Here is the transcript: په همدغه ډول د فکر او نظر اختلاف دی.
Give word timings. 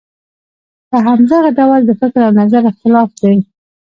په 0.89 0.97
همدغه 1.05 1.49
ډول 1.57 1.81
د 1.85 1.91
فکر 2.01 2.21
او 2.27 2.33
نظر 2.41 2.63
اختلاف 2.71 3.09
دی. 3.21 3.35